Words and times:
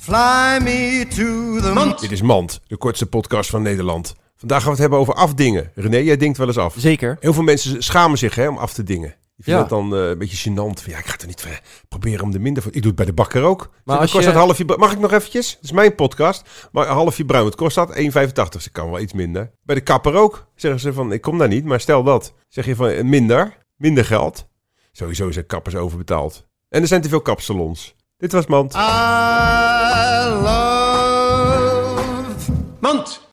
Fly 0.00 0.58
me 0.62 1.06
to 1.08 1.60
the. 1.60 1.94
Dit 2.00 2.10
is 2.10 2.22
Mand, 2.22 2.60
de 2.66 2.76
kortste 2.76 3.06
podcast 3.06 3.50
van 3.50 3.62
Nederland. 3.62 4.14
Vandaag 4.36 4.58
gaan 4.58 4.66
we 4.66 4.70
het 4.72 4.80
hebben 4.80 4.98
over 4.98 5.14
afdingen. 5.14 5.70
René, 5.74 5.96
jij 5.96 6.16
denkt 6.16 6.38
wel 6.38 6.46
eens 6.46 6.58
af. 6.58 6.74
Zeker. 6.78 7.16
Heel 7.20 7.32
veel 7.32 7.42
mensen 7.42 7.82
schamen 7.82 8.18
zich 8.18 8.34
hè, 8.34 8.48
om 8.48 8.56
af 8.56 8.72
te 8.72 8.82
dingen. 8.82 9.08
Die 9.36 9.44
vinden 9.44 9.54
Ja. 9.54 9.60
het 9.60 9.68
dan 9.90 9.94
eh, 10.02 10.08
een 10.08 10.18
beetje 10.18 10.50
gênant. 10.50 10.82
Van, 10.82 10.92
ja, 10.92 10.98
ik 10.98 11.04
ga 11.06 11.12
het 11.12 11.20
er 11.22 11.26
niet 11.28 11.44
eh, 11.44 11.50
proberen 11.88 12.24
om 12.24 12.32
er 12.34 12.40
minder 12.40 12.62
voor... 12.62 12.72
Ik 12.72 12.78
doe 12.78 12.86
het 12.86 12.96
bij 12.96 13.06
de 13.06 13.12
bakker 13.12 13.42
ook. 13.42 13.70
Maar 13.84 13.98
als 13.98 14.10
kost 14.12 14.24
je- 14.26 14.32
dat 14.32 14.40
halfje... 14.42 14.64
Mag 14.76 14.92
ik 14.92 14.98
nog 14.98 15.12
eventjes? 15.12 15.54
Dat 15.54 15.64
is 15.64 15.72
mijn 15.72 15.94
podcast. 15.94 16.68
Maar 16.72 16.88
een 16.88 16.94
halfje 16.94 17.24
bruin, 17.24 17.44
wat 17.44 17.54
kost 17.54 17.74
dat? 17.74 17.96
1,85. 17.96 18.48
Dus 18.48 18.66
ik 18.66 18.72
kan 18.72 18.90
wel 18.90 19.00
iets 19.00 19.12
minder. 19.12 19.50
Bij 19.62 19.74
de 19.74 19.80
kapper 19.80 20.14
ook. 20.14 20.46
Zeggen 20.54 20.80
ze 20.80 20.92
van, 20.92 21.12
ik 21.12 21.20
kom 21.20 21.38
daar 21.38 21.48
niet, 21.48 21.64
maar 21.64 21.80
stel 21.80 22.02
dat. 22.02 22.34
Zeg 22.48 22.66
je 22.66 22.74
van, 22.76 22.88
eh, 22.88 23.04
minder. 23.04 23.56
Minder 23.76 24.04
geld. 24.04 24.46
Sowieso 24.92 25.30
zijn 25.30 25.46
kappers 25.46 25.74
overbetaald. 25.76 26.46
En 26.68 26.82
er 26.82 26.88
zijn 26.88 27.00
te 27.02 27.08
veel 27.08 27.20
kapsalons. 27.22 27.94
Dit 28.20 28.32
was 28.32 28.46
Mand. 28.46 28.74
I 28.74 28.78
love 30.42 32.00
Mand. 32.80 33.20